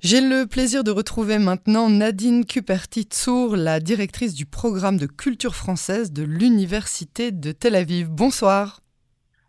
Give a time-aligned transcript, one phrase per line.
[0.00, 6.12] J'ai le plaisir de retrouver maintenant Nadine Kuperti-Tsour, la directrice du programme de culture française
[6.12, 8.08] de l'Université de Tel Aviv.
[8.08, 8.80] Bonsoir.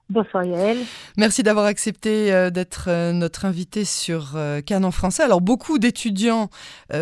[0.10, 0.80] Bonsoir Yael.
[1.18, 5.21] Merci d'avoir accepté euh, d'être euh, notre invité sur euh, Canon français.
[5.21, 6.50] Alors beaucoup d'étudiants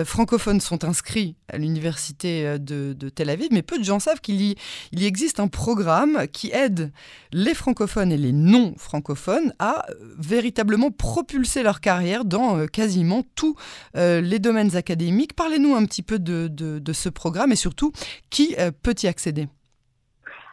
[0.04, 4.56] francophones sont inscrits à l'université de, Tel Aviv, mais peu de gens savent qu'il y,
[4.92, 6.92] existe un programme qui aide
[7.32, 9.86] les francophones et les non francophones à
[10.18, 13.56] véritablement propulser leur carrière dans quasiment tous
[13.96, 15.34] les domaines académiques.
[15.34, 17.94] Parlez-nous un petit peu de ce programme et surtout
[18.30, 19.48] qui peut y accéder?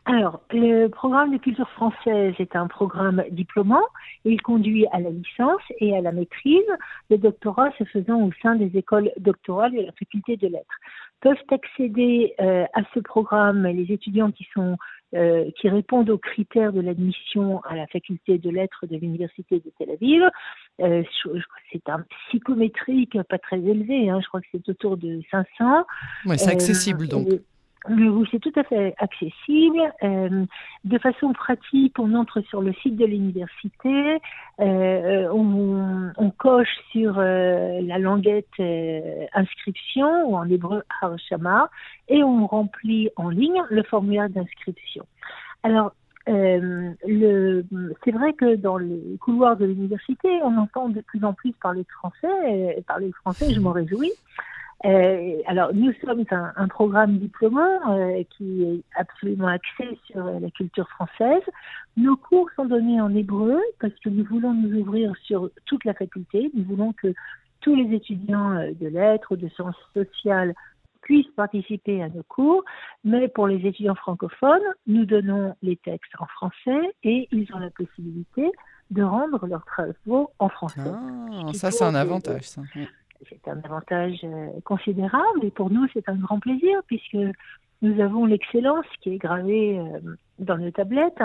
[0.06, 3.82] Alors, le programme de culture française est un programme diplômant.
[4.26, 6.60] Il conduit à la licence et à la maîtrise.
[7.08, 10.78] Le doctorat se faisant au sein des écoles doctorales de la faculté de lettres.
[11.22, 14.76] Peuvent accéder euh, à ce programme les étudiants qui sont
[15.14, 19.72] euh, qui répondent aux critères de l'admission à la faculté de lettres de l'université de
[19.78, 20.22] Tel Aviv.
[20.80, 21.02] Euh,
[21.72, 25.84] c'est un psychométrique pas très élevé, hein, je crois que c'est autour de 500.
[26.26, 27.28] Oui, c'est accessible donc.
[28.30, 29.80] C'est tout à fait accessible.
[30.02, 30.46] Euh,
[30.84, 34.20] de façon pratique, on entre sur le site de l'université,
[34.60, 38.60] euh, on, coche sur euh, la languette
[39.34, 41.70] inscription ou en hébreu harshama
[42.08, 45.04] et on remplit en ligne le formulaire d'inscription.
[45.62, 45.92] Alors,
[46.26, 47.64] le,
[48.02, 51.84] c'est vrai que dans les couloirs de l'université, on entend de plus en plus parler
[51.98, 52.76] français.
[52.78, 54.12] Et parler français, je m'en réjouis.
[54.84, 60.50] Euh, alors, nous sommes un, un programme diplômant euh, qui est absolument axé sur la
[60.50, 61.42] culture française.
[61.96, 65.94] Nos cours sont donnés en hébreu parce que nous voulons nous ouvrir sur toute la
[65.94, 66.50] faculté.
[66.54, 67.14] Nous voulons que
[67.60, 70.54] tous les étudiants euh, de lettres ou de sciences sociales
[71.00, 72.64] puissent participer à nos cours,
[73.04, 77.70] mais pour les étudiants francophones, nous donnons les textes en français et ils ont la
[77.70, 78.50] possibilité
[78.90, 80.80] de rendre leurs travaux en français.
[80.80, 82.44] Ah, ça, c'est un avantage.
[82.44, 82.62] Ça
[83.28, 85.44] c'est un avantage euh, considérable.
[85.44, 87.16] Et pour nous c'est un grand plaisir puisque
[87.82, 91.22] nous avons l'excellence qui est gravée euh, dans nos tablettes.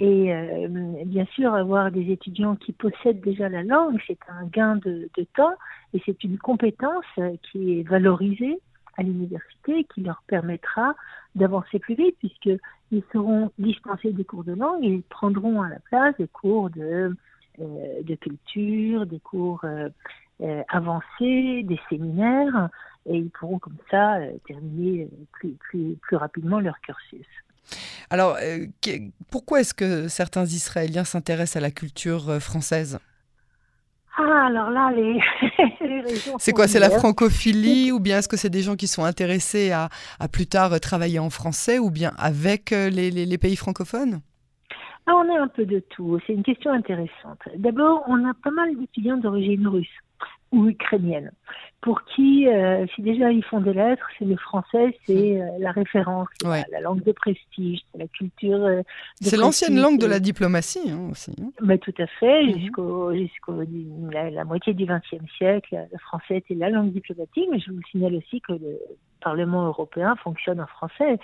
[0.00, 0.68] Et euh,
[1.04, 5.54] bien sûr avoir des étudiants qui possèdent déjà la langue c'est un gain de, temps.
[5.94, 7.06] Et c'est une compétence
[7.50, 8.58] qui est valorisée
[8.96, 10.94] à l'université qui leur permettra
[11.34, 15.78] d'avancer plus vite puisqu'ils seront dispensés des cours de langue et ils prendront à la
[15.78, 17.14] place des cours de,
[17.58, 19.64] de culture, des cours
[20.40, 22.68] euh, avancer, des séminaires,
[23.06, 27.26] et ils pourront comme ça euh, terminer euh, plus, plus, plus rapidement leur cursus.
[28.08, 28.38] Alors,
[29.32, 33.00] pourquoi est-ce que certains Israéliens s'intéressent à la culture française?
[34.16, 35.20] Ah, alors là, les,
[36.38, 39.72] C'est quoi C'est la francophilie ou bien est-ce que c'est des gens qui sont intéressés
[39.72, 39.88] à,
[40.20, 44.20] à, plus tard travailler en français ou bien avec les, les, les pays francophones?
[45.06, 46.18] Ah, On est un peu de tout.
[46.26, 47.40] C'est une question intéressante.
[47.56, 49.98] D'abord, on a pas mal d'étudiants d'origine russe
[50.50, 51.30] ou ukrainienne,
[51.80, 55.40] pour qui, euh, si déjà ils font des lettres, c'est le français, c'est hmm.
[55.40, 58.64] euh, la référence, la, langue de prestige, c'est la culture.
[58.64, 58.82] Euh,
[59.20, 61.34] c'est l'ancienne langue de la diplomatie hein, aussi.
[61.40, 61.50] Hein.
[61.62, 62.58] Mais tout à fait, hmm.
[62.58, 63.62] jusqu'au jusqu'au
[64.10, 68.16] la, moitié du XXe siècle, le français était la langue diplomatique, mais je vous signale
[68.16, 68.80] aussi que le
[69.20, 71.18] Parlement européen fonctionne en français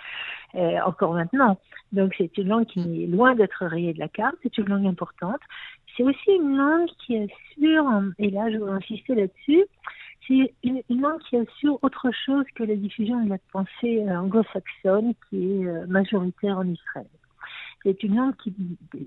[0.84, 1.58] encore maintenant.
[1.92, 3.02] Donc c'est une langue qui hmm.
[3.02, 5.40] est loin d'être rayée de la carte, c'est une langue importante.
[5.96, 9.64] C'est aussi une langue qui assure, et là je veux insister là-dessus,
[10.26, 15.12] c'est une, langue qui assure autre chose que la diffusion de la pensée euh, anglo-saxonne
[15.28, 17.06] qui est euh, majoritaire en Israël.
[17.82, 18.54] C'est une langue qui,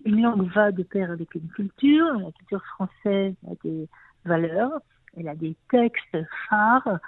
[0.05, 2.05] une langue va de pair avec une culture.
[2.19, 3.87] La culture française a des
[4.25, 4.79] valeurs,
[5.17, 6.99] elle a des textes phares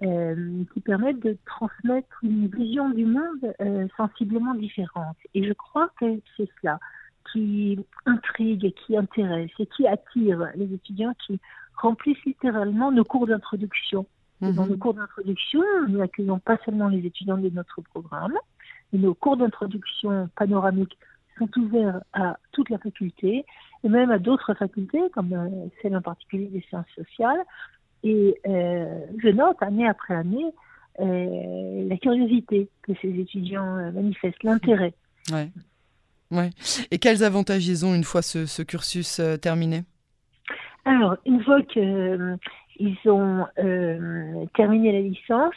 [0.00, 3.54] euh, qui permettent de transmettre une vision du monde
[3.96, 5.16] sensiblement différente.
[5.34, 6.78] Et je crois que c'est cela
[7.32, 11.40] qui intrigue, qui intéresse et qui attire les étudiants qui
[11.76, 14.06] remplissent littéralement nos cours d'introduction.
[14.40, 14.70] Dans mhm.
[14.70, 18.34] nos cours d'introduction, nous n'accueillons pas seulement les étudiants de notre programme,
[18.92, 20.96] mais nos cours d'introduction panoramiques
[21.38, 23.44] sont ouverts à toute la faculté
[23.84, 27.40] et même à d'autres facultés, comme euh, celle en particulier des sciences sociales.
[28.02, 30.52] Et euh, je note année après année
[31.00, 34.94] euh, la curiosité que ces étudiants manifestent, l'intérêt.
[35.32, 35.50] Ouais.
[36.30, 36.50] Ouais.
[36.90, 39.84] Et quels avantages ils ont une fois ce, cursus euh, terminé?
[40.84, 42.36] Alors, une fois qu'ils euh,
[43.06, 45.54] ont euh, terminé la licence,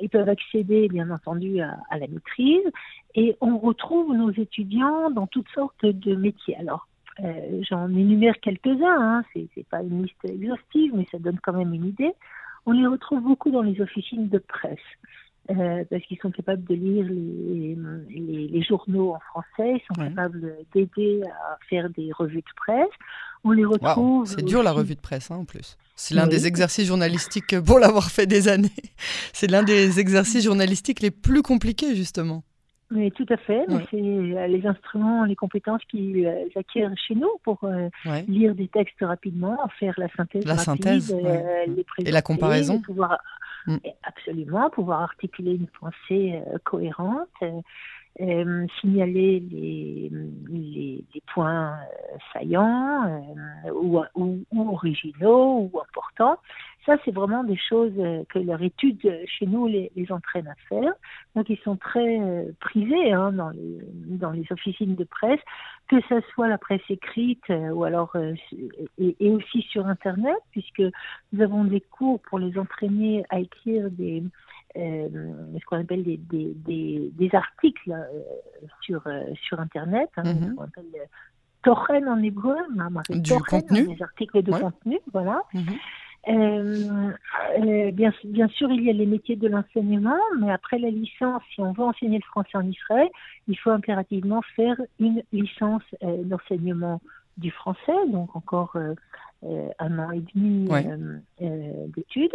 [0.00, 2.64] ils peuvent accéder, bien entendu, à, la maîtrise
[3.14, 6.56] et on retrouve nos étudiants dans toutes sortes de métiers.
[6.56, 6.86] Alors,
[7.68, 9.24] j'en énumère quelques-uns, hein.
[9.34, 12.12] c'est pas une liste exhaustive, mais ça donne quand même une idée.
[12.66, 14.78] On les retrouve beaucoup dans les officines de presse.
[15.58, 17.76] Euh, parce qu'ils sont capables de lire les,
[18.48, 22.90] les, journaux en français, ils sont capables d'aider à faire des revues de presse.
[23.44, 24.26] On les retrouve.
[24.26, 25.76] c'est dur la revue de presse hein, en plus.
[25.96, 28.70] C'est l'un des exercices journalistiques, pour l'avoir fait des années,
[29.32, 32.42] c'est l'un des exercices journalistiques les plus compliqués justement.
[32.90, 33.64] Oui, tout à fait.
[33.90, 37.88] C'est euh, les instruments, les compétences qu'ils euh, acquièrent chez nous pour euh,
[38.26, 41.14] lire des textes rapidement, faire la synthèse, la synthèse
[41.66, 43.18] les et la comparaison, pouvoir
[43.66, 43.78] mm.
[44.02, 47.28] absolument pouvoir articuler une pensée cohérente.
[48.20, 50.10] Euh, signaler les,
[50.48, 53.06] les, points euh, saillants
[53.64, 56.40] euh, ou, originaux ou importants.
[56.88, 57.92] Ça, c'est vraiment des choses
[58.30, 60.90] que leur étude chez nous les, les entraîne à faire.
[61.36, 62.18] Donc, ils sont très
[62.60, 65.40] prisés hein, dans, les, dans les officines de presse,
[65.88, 67.44] que ce soit la presse écrite
[67.74, 70.82] ou alors et, et, aussi sur Internet, puisque
[71.32, 74.22] nous avons des cours pour les entraîner à écrire des
[74.76, 75.08] euh,
[75.58, 78.04] ce qu'on appelle des, des, des, des articles euh,
[78.82, 81.08] sur, euh, sur Internet, hein, mm qu'on appelle
[81.62, 82.56] Tochen en hébreu,
[83.10, 83.94] du contenu.
[83.94, 85.42] des articles de contenu, voilà.
[85.54, 85.74] Mhm.
[86.26, 87.10] Euh,
[87.58, 91.42] euh, bien, bien, sûr, il y a les métiers de l'enseignement, mais après la licence,
[91.54, 93.08] si on veut enseigner le français en Israël,
[93.46, 97.00] il faut impérativement faire une licence euh, d'enseignement
[97.36, 98.76] du français, donc encore
[99.44, 100.68] un an et demi
[101.86, 102.32] d'études.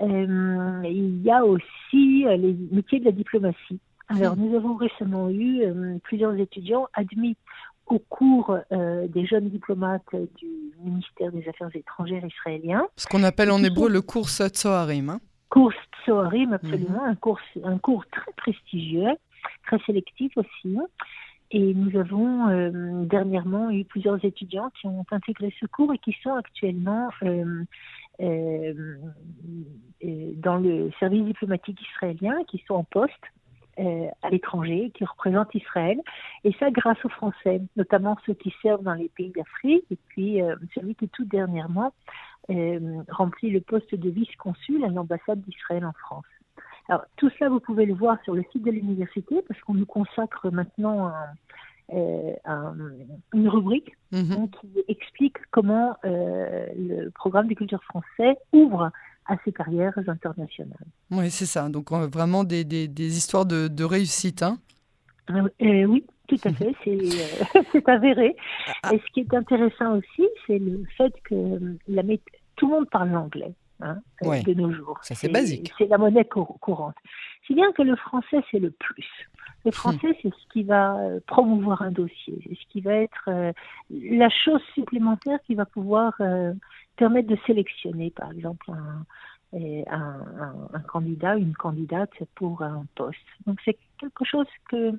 [0.00, 3.78] Il y a aussi les métiers de la diplomatie.
[4.08, 5.62] Alors, nous avons récemment eu
[6.04, 7.36] plusieurs étudiants admis
[7.86, 12.86] au cours des jeunes diplomates du ministère des Affaires étrangères israélien.
[12.96, 15.10] Ce qu'on appelle en hébreu le cours Tsoharim.
[15.10, 15.72] Hein cours
[16.04, 17.10] Tsoharim, absolument, mhm.
[17.10, 19.10] un, cours, un cours très prestigieux,
[19.66, 20.78] très sélectif aussi.
[21.52, 22.70] Et nous avons
[23.06, 27.64] dernièrement eu plusieurs étudiants qui ont intégré ce cours et qui sont actuellement euh,
[28.20, 29.00] euh,
[30.36, 33.12] dans le service diplomatique israélien qui sont en poste
[33.80, 36.00] euh, à l'étranger, qui représentent Israël,
[36.44, 40.40] et ça grâce aux Français, notamment ceux qui servent dans les pays d'Afrique, et puis
[40.74, 41.92] celui qui tout dernièrement
[43.08, 46.24] remplit le poste de vice-consul à l'ambassade d'Israël en France.
[46.88, 49.86] Alors tout cela, vous pouvez le voir sur le site de l'université, parce qu'on nous
[49.86, 51.26] consacre maintenant un,
[51.92, 52.32] euh,
[53.34, 54.48] une rubrique mhm.
[54.60, 58.92] qui explique comment euh, le programme de culture français ouvre
[59.26, 60.86] à ses carrières internationales.
[61.10, 61.68] Oui, c'est ça.
[61.68, 64.42] Donc vraiment des, des, des, histoires de, de réussite.
[64.42, 64.58] Hein
[65.30, 66.74] euh, oui, tout à fait.
[67.72, 68.36] C'est avéré.
[68.66, 68.94] Ah, ah.
[68.94, 72.02] Et ce qui est intéressant aussi, c'est le fait que la
[72.56, 73.54] tout le monde parle l'anglais.
[73.82, 74.98] Hein, de nos jours.
[75.00, 75.72] Ça, c'est basique.
[75.78, 76.96] C'est la monnaie courante.
[77.46, 79.08] Si bien que le français, c'est le plus.
[79.64, 83.28] Le français, c'est ce qui va euh, promouvoir un dossier, c'est ce qui va être
[83.28, 83.52] euh,
[83.90, 86.52] la chose supplémentaire qui va pouvoir euh,
[87.00, 88.70] permettre de sélectionner, par exemple,
[89.52, 93.18] un, candidat une candidate pour un poste.
[93.46, 94.92] Donc c'est quelque chose que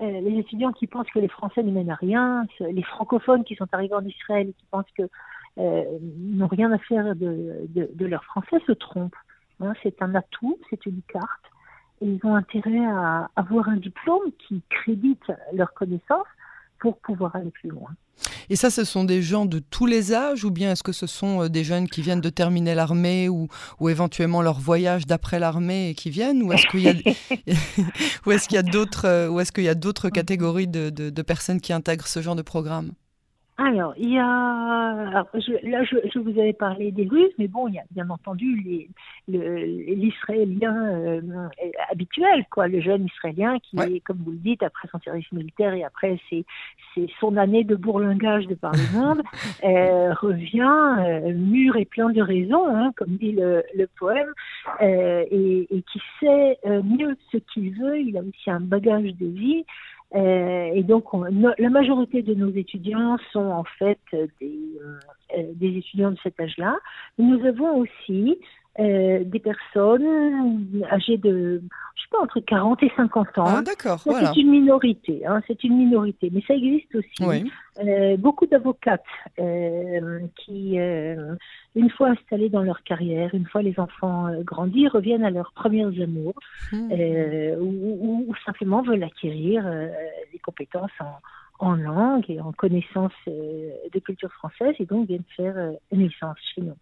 [0.00, 3.66] les étudiants qui pensent que les Français ne mènent à rien, les francophones qui sont
[3.72, 5.08] arrivés en Israël et qui pensent que
[5.58, 9.22] n'ont rien à faire de, leur français se trompent.
[9.60, 11.50] Hein, c'est un atout, c'est une carte
[12.00, 16.26] ils ont intérêt à avoir un diplôme qui crédite leurs connaissances
[16.80, 17.90] pour pouvoir aller plus loin.
[18.48, 21.06] Et ça, ce sont des gens de tous les âges ou bien est-ce que ce
[21.06, 23.48] sont euh, des jeunes qui viennent de terminer l'armée ou,
[23.78, 26.92] ou éventuellement leur voyage d'après l'armée et qui viennent ou est-ce qu'il y a,
[28.26, 30.90] ou est-ce qu'il y a d'autres euh, ou est-ce qu'il y a d'autres catégories de,
[30.90, 32.92] de, de personnes qui intègrent ce genre de programme?
[33.62, 35.26] Alors, il y a.
[35.34, 38.08] je, là, je, je, vous avais parlé des Russes, mais bon, il y a bien
[38.08, 38.88] entendu
[39.28, 41.20] l'Israélien euh,
[41.90, 45.74] habituel, quoi, le jeune Israélien qui est, comme vous le dites, après son service militaire
[45.74, 46.44] et après c'est
[47.18, 49.22] son année de bourlingage de par le monde,
[49.64, 54.32] euh, revient euh, mûr et plein de raisons, hein, comme dit le, le poème,
[54.80, 58.00] euh, et, et, qui sait euh, mieux ce qu'il veut.
[58.00, 59.64] Il a aussi un bagage de vie.
[60.14, 66.10] Euh, et donc, la majorité de nos étudiants sont en fait des, euh, des étudiants
[66.10, 66.76] de cet âge-là.
[67.18, 68.38] Nous avons aussi
[68.78, 71.60] euh, des personnes âgées de,
[71.96, 73.44] je sais pas, entre 40 et 50 ans.
[73.46, 74.32] Ah, d'accord, voilà.
[74.32, 77.48] C'est une minorité, hein, c'est une minorité, mais ça existe aussi.
[77.80, 79.02] Euh, beaucoup d'avocates
[79.38, 81.34] euh, qui, euh,
[81.74, 85.52] une fois installées dans leur carrière, une fois les enfants euh, grandis, reviennent à leurs
[85.52, 86.38] premiers amours
[86.72, 86.92] hmm.
[87.60, 89.64] ou, ou, simplement veulent acquérir
[90.32, 95.72] des compétences en, en langue et en connaissance de culture française et donc viennent faire
[95.90, 96.76] une licence chez nous.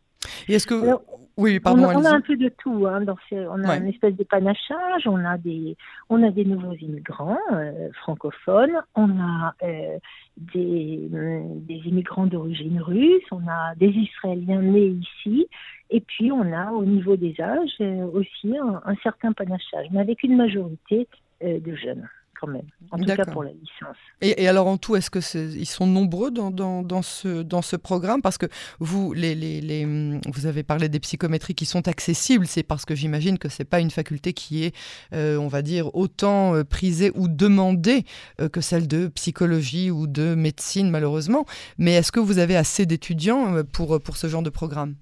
[0.48, 0.96] Et est-ce que
[1.38, 2.84] oui, pardon, on, a un peu de tout.
[2.88, 5.06] Hein, dans on a une espèce de panachage.
[5.06, 5.76] On a des,
[6.08, 8.82] on a des nouveaux immigrants euh, francophones.
[8.96, 9.98] On a euh,
[10.36, 13.22] des, des immigrants d'origine russe.
[13.30, 15.46] On a des Israéliens nés ici.
[15.90, 17.80] Et puis on a au niveau des âges
[18.12, 21.06] aussi un, certain panachage, mais avec une majorité
[21.40, 22.08] de jeunes
[22.40, 23.96] quand même, en tout cas pour la licence.
[24.20, 25.18] Et, alors en tout, est-ce que
[25.56, 28.22] ils sont nombreux dans, dans, dans, ce, dans ce programme?
[28.22, 28.46] Parce que
[28.78, 29.84] vous, les, les, les,
[30.32, 33.66] vous avez parlé des psychométries qui sont accessibles, c'est parce que j'imagine que ce n'est
[33.66, 34.74] pas une faculté qui est,
[35.12, 38.04] euh, on va dire, autant euh, prisée ou demandée
[38.40, 41.44] euh, que celle de psychologie ou de médecine, malheureusement.
[41.78, 44.94] Mais est-ce que vous avez assez d'étudiants pour, pour ce genre de programme?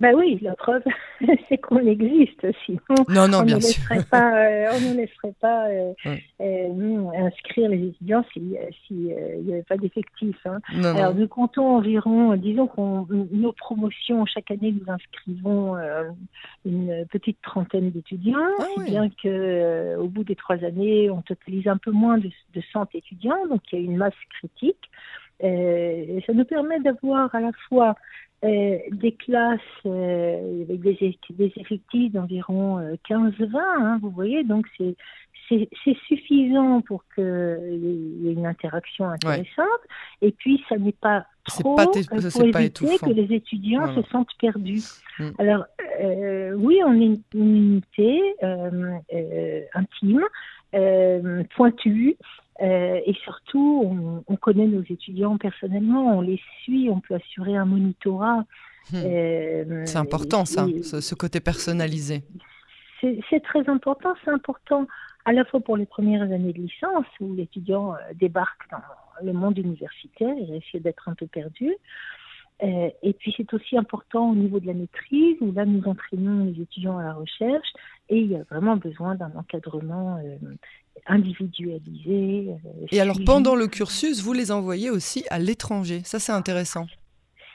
[0.00, 0.82] Ben oui, la preuve,
[1.48, 2.46] c'est qu'on existe.
[2.64, 3.82] Sinon, non, non, on, bien ne sûr.
[4.10, 5.92] Pas, euh, on ne laisserait pas euh,
[6.40, 10.46] euh, inscrire les étudiants s'il si, n'y avait pas d'effectifs.
[10.46, 10.60] Hein.
[10.82, 15.76] Alors, nous comptons environ, disons qu'on nos promotions, chaque année, nous inscrivons
[16.64, 21.68] une petite trentaine d'étudiants, ah, si bien que au bout des trois années, on totalise
[21.68, 24.90] un peu moins de, de 100 étudiants, donc il y a une masse critique.
[25.42, 27.94] Et ça nous permet d'avoir à la fois
[28.42, 34.66] euh, des classes euh, avec des, des effectifs d'environ 15-20, euh, hein, vous voyez, donc
[34.78, 34.96] c'est
[35.50, 37.24] c'est suffisant pour qu'il
[38.22, 39.80] y ait une interaction intéressante.
[40.22, 44.84] Et puis, ça n'est pas trop pas pour éviter que les étudiants se sentent perdus.
[45.18, 45.30] Mm.
[45.38, 45.64] Alors,
[46.56, 48.22] oui, on est une unité
[49.74, 50.22] intime,
[51.56, 52.16] pointue,
[52.62, 57.64] euh, et surtout, on, connaît nos étudiants personnellement, on les suit, on peut assurer un
[57.64, 58.44] monitorat.
[58.92, 58.96] Hmm.
[58.96, 62.22] Euh, c'est important ça, ce, côté personnalisé.
[63.00, 64.86] C'est très important, c'est important
[65.24, 68.78] à la fois pour les premières années de licence où l'étudiant euh, débarque dans
[69.24, 71.72] le monde universitaire et essaie d'être un peu perdu.
[72.62, 76.62] Et puis c'est aussi important au niveau de la maîtrise où là nous entraînons les
[76.62, 77.68] étudiants à la recherche
[78.08, 80.18] et il y a vraiment besoin d'un encadrement
[81.06, 82.48] individualisé.
[82.50, 86.02] Euh, Et alors pendant le cursus, vous les envoyez aussi à l'étranger.
[86.04, 86.86] Ça, c'est intéressant.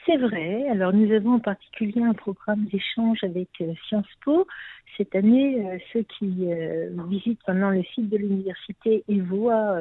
[0.06, 0.68] C'est vrai.
[0.68, 4.46] Alors nous avons en particulier un programme d'échange avec euh, Sciences Po.
[4.96, 6.48] Cette année, euh, ceux qui
[7.08, 9.80] visitent maintenant le site de l'université et voient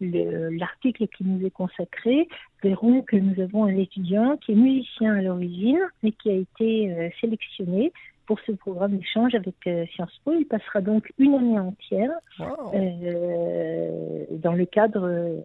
[0.00, 2.28] l'article qui nous est consacré
[2.62, 7.12] verront que nous avons un étudiant qui est musicien à l'origine et qui a été
[7.20, 7.92] sélectionné
[8.26, 10.32] pour ce programme d'échange avec euh, Sciences Po.
[10.32, 15.44] Il passera donc une année entière euh, dans le cadre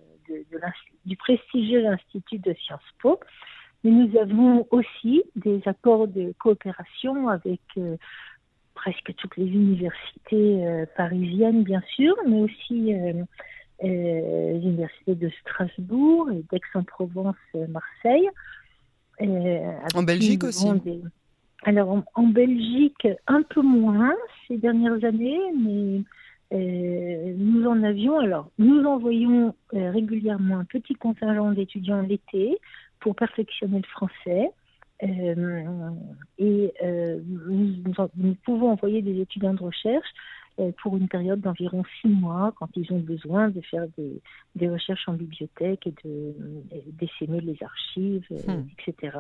[1.06, 3.20] du prestigieux Institut de Sciences Po.
[3.84, 7.96] Mais nous avons aussi des accords de coopération avec euh,
[8.74, 12.94] presque toutes les universités parisiennes, bien sûr, mais aussi
[13.82, 17.36] les universités de Strasbourg et d'Aix-en-Provence,
[17.70, 18.30] Marseille.
[19.20, 20.68] en Belgique aussi
[21.64, 24.16] alors en, Belgique, un peu moins
[24.48, 26.02] ces dernières années, mais
[26.54, 28.20] euh, nous en avions.
[28.20, 32.58] Alors nous envoyons euh, régulièrement un petit contingent d'étudiants l'été
[33.00, 34.52] pour perfectionner le français.
[35.02, 35.90] Euh,
[36.38, 37.76] et nous,
[38.16, 40.08] nous, pouvons envoyer des étudiants de recherche
[40.82, 44.22] pour une période d'environ six mois quand ils ont besoin de faire des,
[44.56, 46.36] des recherches en bibliothèque et de
[47.00, 48.66] d'essaimer les archives, hmm.
[48.78, 49.20] etc.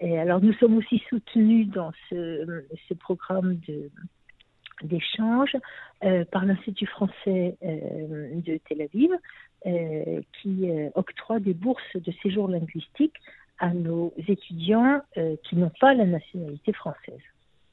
[0.00, 3.88] Et alors nous sommes aussi soutenus dans ce, ce programme de
[4.82, 5.56] d'échange
[6.04, 9.10] euh, par l'Institut français euh, de Tel Aviv,
[9.66, 13.14] euh, qui octroie des bourses de séjour linguistique
[13.58, 15.00] à nos étudiants
[15.44, 17.20] qui n'ont pas la nationalité française.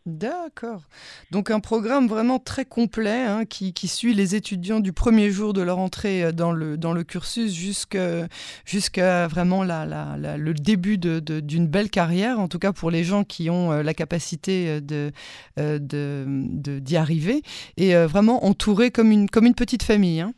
[0.08, 0.82] D'accord.
[1.30, 5.62] Donc un programme vraiment très complet hein, qui, suit les étudiants du premier jour de
[5.62, 11.92] leur entrée euh, dans le, dans le cursus jusqu'à vraiment le début d'une de, belle
[11.92, 15.12] carrière, en tout cas pour les gens qui ont euh, la capacité d'y
[15.60, 17.44] euh, de, d'y arriver,
[17.78, 20.22] et vraiment entouré comme une, comme une petite famille.
[20.22, 20.34] Hein.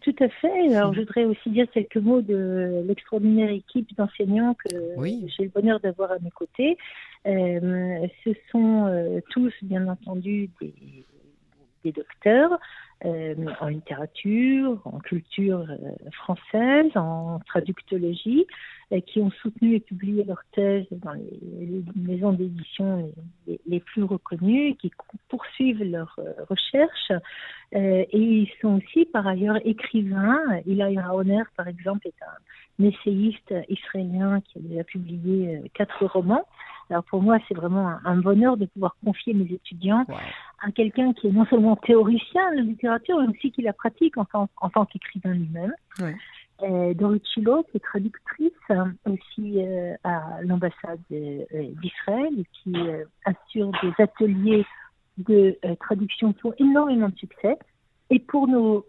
[0.00, 0.74] Tout à fait.
[0.74, 5.80] Alors, je voudrais aussi dire quelques mots de l'extraordinaire équipe d'enseignants que j'ai le bonheur
[5.80, 6.78] d'avoir à mes côtés.
[7.26, 10.74] Euh, ce sont euh, tous, bien entendu, des,
[11.84, 12.58] des docteurs
[13.04, 15.66] euh, en littérature, en culture
[16.12, 18.46] française, en traductologie,
[19.06, 23.10] qui ont soutenu et publié leurs thèses dans les, maisons d'édition
[23.66, 24.92] les, plus reconnues, qui
[25.30, 26.18] poursuivent leurs
[26.50, 27.12] recherches.
[27.72, 30.60] et ils sont aussi, par ailleurs, écrivains.
[30.66, 32.36] Ilaï Raoner, par exemple, est un
[32.78, 36.44] essayiste israélien qui a déjà publié quatre romans.
[36.90, 40.04] Alors pour moi, c'est vraiment un, bonheur de pouvoir confier mes étudiants
[40.60, 44.24] à quelqu'un qui est non seulement théoricien de littérature, mais aussi qui la pratique en
[44.24, 45.74] tant, en tant qu'écrivain lui-même.
[46.00, 46.14] Ouais.
[46.62, 53.04] Euh, Chilo, qui est traductrice hein, aussi euh, à l'ambassade euh, d'Israël et qui euh,
[53.24, 54.64] assure des ateliers
[55.18, 57.58] de traduction qui ont énormément de succès.
[58.10, 58.86] Et pour nos,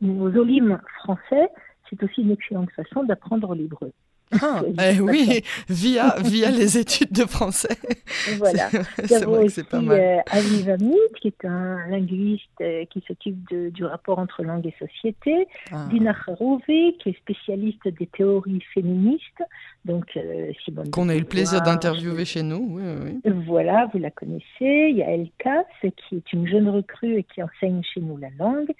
[0.00, 1.48] nos olimes français,
[1.90, 3.92] c'est aussi une excellente façon d'apprendre l'hébreu.
[4.40, 7.76] Ah, eh oui, via, via les études de français.
[8.38, 8.68] Voilà.
[9.04, 9.98] c'est vrai que c'est pas mal.
[9.98, 10.76] Euh, Aviva
[11.20, 15.46] qui est un linguiste euh, qui s'occupe du rapport entre langue et société.
[15.72, 15.86] Ah.
[15.90, 19.42] Dina Kharouvi, qui est spécialiste des théories féministes.
[19.84, 20.52] Donc, euh,
[20.92, 22.68] Qu'on a eu le plaisir d'interviewer chez nous.
[22.70, 23.32] Oui, oui.
[23.46, 24.44] Voilà, vous la connaissez.
[24.60, 28.28] Il y a Elka, qui est une jeune recrue et qui enseigne chez nous la
[28.38, 28.70] langue.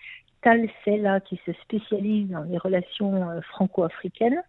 [0.42, 4.42] Tal Sela, qui se spécialise dans les relations franco-africaines.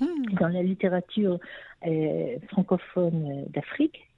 [0.00, 0.34] Hmm.
[0.40, 1.38] dans la littérature
[1.86, 4.08] euh, francophone d'Afrique.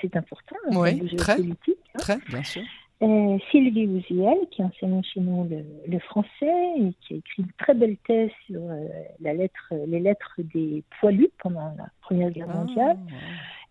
[0.00, 1.76] C'est important, oui, très, politique.
[1.94, 1.98] Hein.
[1.98, 2.62] Très, bien sûr.
[3.02, 5.48] Euh, Sylvie Ouziel, qui enseigne chez nous
[5.86, 8.88] le, français et qui a écrit une très belle thèse sur euh,
[9.20, 12.98] la lettre, les lettres des poilus pendant la Première Guerre ah, mondiale.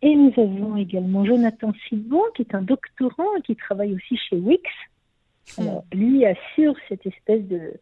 [0.04, 4.38] Et nous avons également Jonathan Silbon, qui est un doctorant et qui travaille aussi chez
[4.38, 4.62] Wix.
[5.58, 5.62] Hmm.
[5.62, 7.74] Alors, lui assure cette espèce de,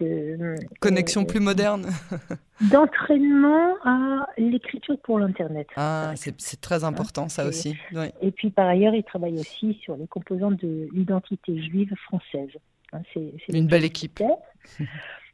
[0.00, 1.86] de connexion plus moderne
[2.72, 5.66] d'entraînement à l'écriture pour l'internet.
[5.76, 7.76] Ah, c'est très important ça aussi.
[8.20, 12.50] Et puis par ailleurs, il travaille aussi sur les composantes de l'identité juive française.
[12.92, 14.22] Hein, c'est une belle équipe.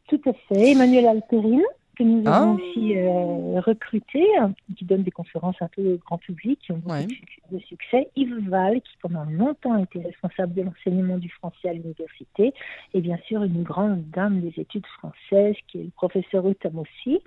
[0.08, 0.72] Tout à fait.
[0.72, 1.62] Emmanuel Alperine,
[1.94, 2.56] que nous avons ah.
[2.56, 6.78] aussi euh, recruté, hein, qui donne des conférences un peu au grand public, qui ont
[6.78, 7.06] beaucoup
[7.50, 8.08] de succès.
[8.16, 12.52] Yves Val, qui pendant longtemps a été responsable de l'enseignement du français à l'université,
[12.92, 17.20] et bien sûr une grande dame des études françaises, qui est le professeur Utamossi,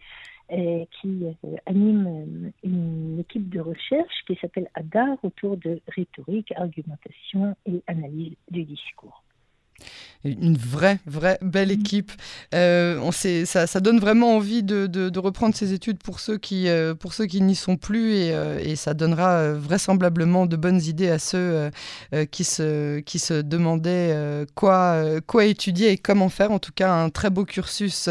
[0.50, 6.54] et qui euh, anime euh, une équipe de recherche qui s'appelle ADAR autour de rhétorique,
[6.56, 9.24] argumentation et analyse du discours
[10.40, 11.80] une vraie, vraie belle mm.
[11.80, 12.12] équipe.
[12.54, 16.38] Euh, on sait, ça, ça, donne vraiment envie de, de, reprendre ces études pour ceux
[16.38, 20.56] qui, euh, pour ceux qui n'y sont plus et, euh, et, ça donnera vraisemblablement de
[20.56, 21.70] bonnes idées à ceux
[22.32, 26.52] qui, se, qui se demandaient quoi, quoi étudier et comment faire.
[26.52, 28.10] En tout cas, un très beau cursus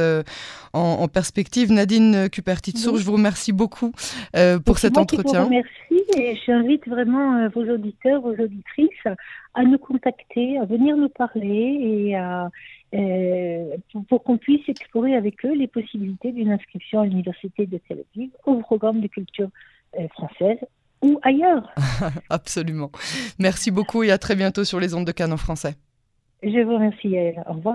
[0.73, 1.73] en, perspective.
[1.73, 3.93] Nadine Cupertitsour, je vous remercie beaucoup
[4.65, 5.41] pour cet entretien.
[5.41, 5.73] Vous remercie
[6.17, 9.07] et j'invite vraiment vos auditeurs, vos auditrices
[9.57, 12.49] à nous contacter, à venir nous parler et à,
[12.95, 13.77] euh,
[14.09, 18.31] pour, qu'on puisse explorer avec eux les possibilités d'une inscription à l'Université de Tel Aviv
[18.45, 19.49] au programme de culture
[19.99, 20.59] euh, française
[21.03, 21.69] ou ailleurs.
[22.31, 22.91] Absolument.
[23.39, 25.75] Merci beaucoup et à très bientôt sur les ondes de Canon français.
[26.43, 27.17] Je vous remercie.
[27.49, 27.75] Au revoir.